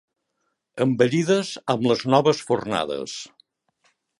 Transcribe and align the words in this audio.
Embellides 0.85 1.51
amb 1.75 1.85
les 1.91 2.03
noves 2.15 2.41
fornades. 2.51 3.17